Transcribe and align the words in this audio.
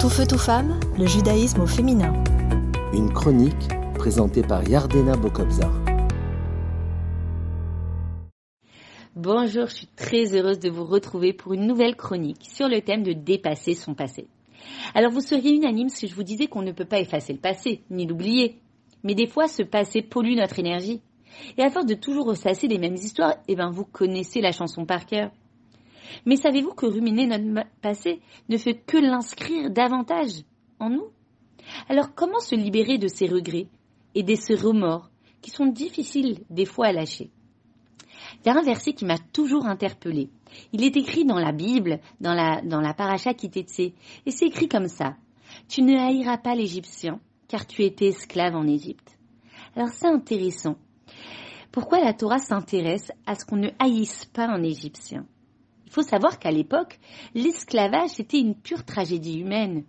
Tout 0.00 0.10
feu, 0.10 0.24
tout 0.28 0.38
femme, 0.38 0.78
le 0.96 1.06
judaïsme 1.06 1.62
au 1.62 1.66
féminin. 1.66 2.12
Une 2.92 3.12
chronique 3.12 3.68
présentée 3.96 4.42
par 4.42 4.62
Yardena 4.68 5.16
Bokobzar. 5.16 5.72
Bonjour, 9.16 9.66
je 9.66 9.74
suis 9.74 9.88
très 9.88 10.36
heureuse 10.36 10.60
de 10.60 10.70
vous 10.70 10.84
retrouver 10.84 11.32
pour 11.32 11.52
une 11.54 11.66
nouvelle 11.66 11.96
chronique 11.96 12.44
sur 12.48 12.68
le 12.68 12.80
thème 12.80 13.02
de 13.02 13.12
dépasser 13.12 13.74
son 13.74 13.94
passé. 13.94 14.28
Alors 14.94 15.10
vous 15.10 15.20
seriez 15.20 15.50
unanime 15.50 15.88
si 15.88 16.06
je 16.06 16.14
vous 16.14 16.22
disais 16.22 16.46
qu'on 16.46 16.62
ne 16.62 16.70
peut 16.70 16.84
pas 16.84 17.00
effacer 17.00 17.32
le 17.32 17.40
passé, 17.40 17.82
ni 17.90 18.06
l'oublier. 18.06 18.60
Mais 19.02 19.16
des 19.16 19.26
fois, 19.26 19.48
ce 19.48 19.64
passé 19.64 20.00
pollue 20.00 20.36
notre 20.36 20.60
énergie. 20.60 21.02
Et 21.56 21.62
à 21.62 21.70
force 21.70 21.86
de 21.86 21.94
toujours 21.94 22.26
ressasser 22.26 22.68
les 22.68 22.78
mêmes 22.78 22.94
histoires, 22.94 23.34
eh 23.48 23.56
ben, 23.56 23.70
vous 23.72 23.84
connaissez 23.84 24.40
la 24.40 24.52
chanson 24.52 24.86
par 24.86 25.06
cœur. 25.06 25.32
Mais 26.26 26.36
savez-vous 26.36 26.74
que 26.74 26.86
ruminer 26.86 27.26
notre 27.26 27.68
passé 27.80 28.20
ne 28.48 28.56
fait 28.56 28.74
que 28.74 28.96
l'inscrire 28.96 29.70
davantage 29.70 30.42
en 30.78 30.90
nous? 30.90 31.08
Alors 31.88 32.14
comment 32.14 32.40
se 32.40 32.54
libérer 32.54 32.98
de 32.98 33.08
ces 33.08 33.26
regrets 33.26 33.68
et 34.14 34.22
de 34.22 34.34
ces 34.34 34.54
remords 34.54 35.10
qui 35.42 35.50
sont 35.50 35.66
difficiles 35.66 36.40
des 36.50 36.64
fois 36.64 36.86
à 36.86 36.92
lâcher? 36.92 37.30
Il 38.40 38.48
y 38.48 38.50
a 38.50 38.58
un 38.58 38.62
verset 38.62 38.92
qui 38.92 39.04
m'a 39.04 39.18
toujours 39.18 39.66
interpellé. 39.66 40.30
Il 40.72 40.84
est 40.84 40.96
écrit 40.96 41.24
dans 41.24 41.38
la 41.38 41.52
Bible, 41.52 42.00
dans 42.20 42.34
la, 42.34 42.60
dans 42.62 42.80
la 42.80 42.94
paracha 42.94 43.32
et 43.32 44.30
c'est 44.30 44.46
écrit 44.46 44.68
comme 44.68 44.88
ça. 44.88 45.16
Tu 45.68 45.82
ne 45.82 45.96
haïras 45.96 46.38
pas 46.38 46.54
l'Égyptien, 46.54 47.20
car 47.48 47.66
tu 47.66 47.82
étais 47.82 48.08
esclave 48.08 48.54
en 48.54 48.66
Égypte. 48.66 49.18
Alors 49.76 49.88
c'est 49.88 50.06
intéressant. 50.06 50.76
Pourquoi 51.72 52.00
la 52.00 52.14
Torah 52.14 52.38
s'intéresse 52.38 53.12
à 53.26 53.34
ce 53.34 53.44
qu'on 53.44 53.56
ne 53.56 53.70
haïsse 53.78 54.24
pas 54.26 54.46
un 54.46 54.62
Égyptien? 54.62 55.26
Il 55.88 55.94
faut 55.94 56.02
savoir 56.02 56.38
qu'à 56.38 56.50
l'époque, 56.50 56.98
l'esclavage 57.34 58.20
était 58.20 58.38
une 58.38 58.54
pure 58.54 58.84
tragédie 58.84 59.38
humaine. 59.38 59.84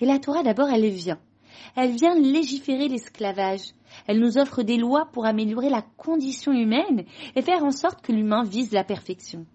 Et 0.00 0.04
la 0.04 0.18
Torah 0.18 0.42
d'abord, 0.42 0.68
elle 0.68 0.88
vient. 0.88 1.20
Elle 1.76 1.92
vient 1.92 2.18
légiférer 2.18 2.88
l'esclavage. 2.88 3.72
Elle 4.08 4.18
nous 4.18 4.36
offre 4.36 4.64
des 4.64 4.76
lois 4.76 5.08
pour 5.12 5.26
améliorer 5.26 5.70
la 5.70 5.82
condition 5.96 6.50
humaine 6.52 7.04
et 7.36 7.42
faire 7.42 7.62
en 7.62 7.70
sorte 7.70 8.04
que 8.04 8.10
l'humain 8.10 8.42
vise 8.42 8.72
la 8.72 8.82
perfection. 8.82 9.46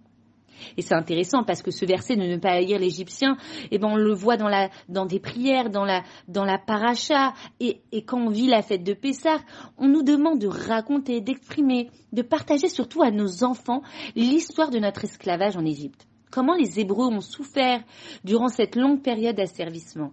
Et 0.78 0.82
c'est 0.82 0.94
intéressant 0.94 1.44
parce 1.44 1.62
que 1.62 1.72
ce 1.72 1.86
verset 1.86 2.16
de 2.16 2.24
ne 2.24 2.38
pas 2.38 2.52
haïr 2.52 2.80
l'Égyptien, 2.80 3.38
eh 3.72 3.78
ben 3.78 3.90
on 3.90 3.96
le 3.96 4.14
voit 4.14 4.38
dans 4.38 4.48
la 4.48 4.70
dans 4.88 5.06
des 5.06 5.20
prières, 5.20 5.70
dans 5.70 5.86
la 5.86 6.04
dans 6.28 6.46
la 6.46 6.58
paracha, 6.58 7.34
et, 7.60 7.82
et 7.92 8.04
quand 8.04 8.20
on 8.20 8.30
vit 8.30 8.48
la 8.48 8.62
fête 8.62 8.84
de 8.84 8.94
Pessah, 8.94 9.40
on 9.78 9.88
nous 9.88 10.04
demande 10.04 10.40
de 10.40 10.48
raconter, 10.48 11.22
d'exprimer, 11.22 11.90
de 12.14 12.22
partager 12.22 12.70
surtout 12.70 13.02
à 13.02 13.12
nos 13.12 13.44
enfants 13.44 13.82
l'histoire 14.16 14.70
de 14.70 14.80
notre 14.80 15.04
esclavage 15.04 15.58
en 15.58 15.66
Égypte. 15.66 16.08
Comment 16.32 16.56
les 16.56 16.80
Hébreux 16.80 17.08
ont 17.08 17.22
souffert 17.22 17.84
durant 18.24 18.50
cette 18.50 18.76
longue 18.76 19.02
période 19.02 19.36
d'asservissement. 19.36 20.12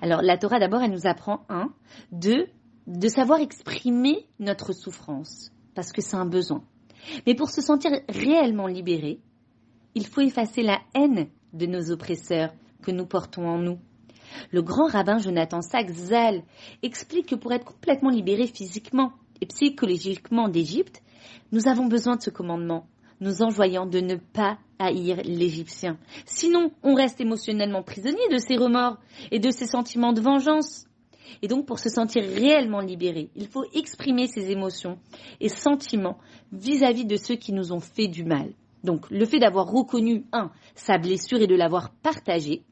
Alors 0.00 0.22
la 0.22 0.36
Torah 0.36 0.58
d'abord, 0.58 0.82
elle 0.82 0.90
nous 0.90 1.06
apprend 1.06 1.44
un, 1.48 1.72
deux, 2.10 2.48
de 2.86 3.08
savoir 3.08 3.40
exprimer 3.40 4.26
notre 4.38 4.72
souffrance 4.72 5.50
parce 5.74 5.92
que 5.92 6.00
c'est 6.00 6.16
un 6.16 6.26
besoin. 6.26 6.64
Mais 7.26 7.34
pour 7.34 7.50
se 7.50 7.60
sentir 7.60 7.92
réellement 8.08 8.66
libéré, 8.66 9.20
il 9.96 10.06
faut 10.06 10.20
effacer 10.20 10.62
la 10.62 10.78
haine 10.94 11.26
de 11.54 11.64
nos 11.64 11.90
oppresseurs 11.90 12.52
que 12.82 12.90
nous 12.90 13.06
portons 13.06 13.48
en 13.48 13.58
nous. 13.58 13.78
Le 14.52 14.60
grand 14.60 14.88
rabbin 14.88 15.16
Jonathan 15.16 15.62
Sachs 15.62 15.90
explique 16.82 17.30
que 17.30 17.34
pour 17.34 17.50
être 17.52 17.64
complètement 17.64 18.10
libéré 18.10 18.46
physiquement 18.46 19.12
et 19.40 19.46
psychologiquement 19.46 20.50
d'Égypte, 20.50 21.02
nous 21.50 21.66
avons 21.66 21.86
besoin 21.86 22.16
de 22.16 22.22
ce 22.22 22.28
commandement, 22.28 22.86
nous 23.20 23.40
enjoignant 23.42 23.86
de 23.86 24.00
ne 24.00 24.16
pas 24.16 24.58
haïr 24.78 25.22
l'Égyptien. 25.24 25.96
Sinon, 26.26 26.72
on 26.82 26.94
reste 26.94 27.22
émotionnellement 27.22 27.82
prisonnier 27.82 28.28
de 28.30 28.36
ses 28.36 28.56
remords 28.56 28.98
et 29.30 29.38
de 29.38 29.50
ses 29.50 29.66
sentiments 29.66 30.12
de 30.12 30.20
vengeance. 30.20 30.84
Et 31.40 31.48
donc, 31.48 31.64
pour 31.64 31.78
se 31.78 31.88
sentir 31.88 32.22
réellement 32.22 32.80
libéré, 32.80 33.30
il 33.34 33.48
faut 33.48 33.64
exprimer 33.72 34.26
ses 34.26 34.50
émotions 34.50 34.98
et 35.40 35.48
sentiments 35.48 36.18
vis-à-vis 36.52 37.06
de 37.06 37.16
ceux 37.16 37.36
qui 37.36 37.54
nous 37.54 37.72
ont 37.72 37.80
fait 37.80 38.08
du 38.08 38.24
mal. 38.24 38.52
Donc, 38.84 39.08
le 39.10 39.24
fait 39.24 39.38
d'avoir 39.38 39.66
reconnu, 39.66 40.24
un, 40.32 40.50
sa 40.74 40.98
blessure 40.98 41.40
et 41.40 41.46
de 41.46 41.54
l'avoir 41.54 41.90
partagée, 41.90 42.64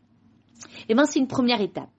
eh 0.89 0.95
ben, 0.95 1.05
c'est 1.05 1.19
une 1.19 1.29
première 1.29 1.61
étape. 1.61 1.91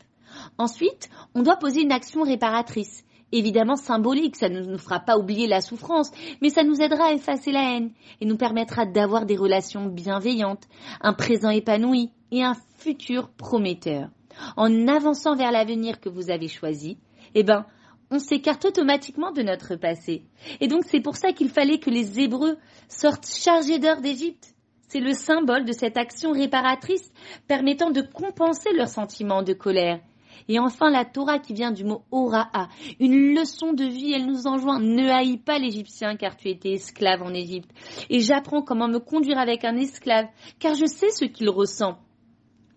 Ensuite, 0.58 1.10
on 1.34 1.44
doit 1.44 1.58
poser 1.58 1.82
une 1.82 1.92
action 1.92 2.24
réparatrice. 2.24 3.04
Évidemment 3.32 3.76
symbolique, 3.76 4.36
ça 4.36 4.50
ne 4.50 4.62
nous 4.62 4.78
fera 4.78 5.00
pas 5.00 5.18
oublier 5.18 5.48
la 5.48 5.60
souffrance, 5.62 6.12
mais 6.42 6.50
ça 6.50 6.64
nous 6.64 6.80
aidera 6.82 7.08
à 7.08 7.14
effacer 7.14 7.52
la 7.52 7.76
haine 7.76 7.92
et 8.22 8.26
nous 8.26 8.38
permettra 8.38 8.86
d'avoir 8.86 9.26
des 9.26 9.36
relations 9.36 9.88
bienveillantes, 9.88 10.68
un 11.02 11.14
présent 11.14 11.50
épanoui 11.50 12.12
et 12.32 12.44
un 12.44 12.56
futur 12.78 13.30
prometteur 13.30 14.10
en 14.58 14.88
avançant 14.88 15.36
vers 15.36 15.52
l'avenir 15.52 16.00
que 16.00 16.10
vous 16.10 16.30
avez 16.30 16.48
choisi, 16.48 16.98
eh 17.34 17.44
ben, 17.44 17.66
on 18.12 18.20
s'écarte 18.20 18.66
automatiquement 18.66 19.32
de 19.32 19.42
notre 19.42 19.76
passé. 19.76 20.24
Et 20.62 20.68
donc 20.68 20.84
c'est 20.86 21.02
pour 21.02 21.16
ça 21.16 21.32
qu'il 21.32 21.50
fallait 21.50 21.80
que 21.80 21.90
les 21.90 22.20
Hébreux 22.20 22.58
sortent 22.88 23.28
chargés 23.28 23.80
d'or 23.80 24.02
d'Égypte. 24.02 24.56
C'est 24.88 25.00
le 25.00 25.14
symbole 25.14 25.66
de 25.66 25.72
cette 25.72 25.98
action 25.98 26.32
réparatrice 26.32 27.12
permettant 27.48 27.92
de 27.92 28.02
compenser 28.02 28.72
leurs 28.74 28.88
sentiments 28.88 29.44
de 29.44 29.54
colère. 29.54 30.00
Et 30.48 30.60
enfin 30.60 30.92
la 30.92 31.06
Torah 31.06 31.40
qui 31.40 31.54
vient 31.54 31.72
du 31.72 31.84
mot 31.84 32.04
Ora'a, 32.12 32.70
une 33.00 33.34
leçon 33.34 33.74
de 33.74 33.84
vie, 33.84 34.14
elle 34.14 34.28
nous 34.28 34.46
enjoint 34.48 34.80
ne 34.80 35.10
haïs 35.10 35.38
pas 35.38 35.58
l'Égyptien 35.58 36.16
car 36.16 36.38
tu 36.38 36.50
étais 36.50 36.74
esclave 36.74 37.24
en 37.24 37.34
Égypte. 37.34 37.72
Et 38.10 38.20
j'apprends 38.20 38.62
comment 38.62 38.88
me 38.88 39.00
conduire 39.00 39.40
avec 39.40 39.66
un 39.66 39.76
esclave 39.76 40.28
car 40.60 40.76
je 40.76 40.86
sais 40.86 41.10
ce 41.10 41.26
qu'il 41.26 41.50
ressent. 41.50 41.98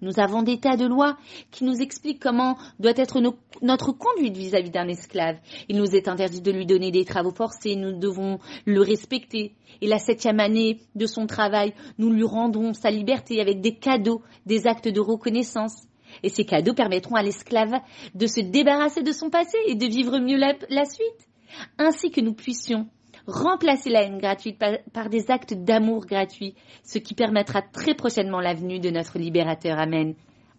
Nous 0.00 0.20
avons 0.20 0.42
des 0.42 0.58
tas 0.58 0.76
de 0.76 0.86
lois 0.86 1.16
qui 1.50 1.64
nous 1.64 1.80
expliquent 1.80 2.22
comment 2.22 2.56
doit 2.78 2.92
être 2.96 3.20
notre 3.62 3.92
conduite 3.92 4.36
vis-à-vis 4.36 4.70
d'un 4.70 4.88
esclave. 4.88 5.38
Il 5.68 5.76
nous 5.76 5.96
est 5.96 6.08
interdit 6.08 6.40
de 6.40 6.52
lui 6.52 6.66
donner 6.66 6.90
des 6.90 7.04
travaux 7.04 7.32
forcés, 7.32 7.74
nous 7.74 7.98
devons 7.98 8.38
le 8.64 8.80
respecter. 8.80 9.54
Et 9.80 9.88
la 9.88 9.98
septième 9.98 10.40
année 10.40 10.80
de 10.94 11.06
son 11.06 11.26
travail, 11.26 11.74
nous 11.98 12.10
lui 12.10 12.24
rendons 12.24 12.72
sa 12.74 12.90
liberté 12.90 13.40
avec 13.40 13.60
des 13.60 13.74
cadeaux, 13.74 14.22
des 14.46 14.66
actes 14.66 14.88
de 14.88 15.00
reconnaissance. 15.00 15.86
Et 16.22 16.28
ces 16.28 16.44
cadeaux 16.44 16.74
permettront 16.74 17.16
à 17.16 17.22
l'esclave 17.22 17.74
de 18.14 18.26
se 18.26 18.40
débarrasser 18.40 19.02
de 19.02 19.12
son 19.12 19.30
passé 19.30 19.58
et 19.66 19.74
de 19.74 19.86
vivre 19.86 20.18
mieux 20.18 20.38
la 20.38 20.84
suite. 20.84 21.28
Ainsi 21.78 22.10
que 22.10 22.20
nous 22.20 22.34
puissions 22.34 22.86
remplacer 23.28 23.90
la 23.90 24.02
haine 24.02 24.18
gratuite 24.18 24.58
par, 24.92 25.08
des 25.08 25.30
actes 25.30 25.54
d'amour 25.54 26.06
gratuits, 26.06 26.54
ce 26.82 26.98
qui 26.98 27.14
permettra 27.14 27.62
très 27.62 27.94
prochainement 27.94 28.40
la 28.40 28.54
venue 28.54 28.80
de 28.80 28.90
notre 28.90 29.18
libérateur. 29.18 29.78
Amen. 29.78 30.14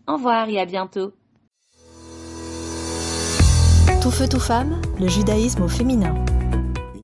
Au 0.08 0.14
revoir 0.14 0.48
et 0.48 0.60
à 0.60 0.66
bientôt. 0.66 1.14
Tout 4.02 4.12
feu, 4.12 4.28
tout 4.30 4.40
femme, 4.40 4.82
le 5.00 5.08
judaïsme 5.08 5.64
au 5.64 5.68
féminin. 5.68 6.16